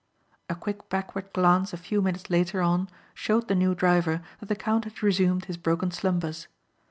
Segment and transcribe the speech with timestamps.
[0.49, 4.55] A quick backward glance a few minutes later on showed the new driver that the
[4.55, 6.47] count had resumed his broken slumbers.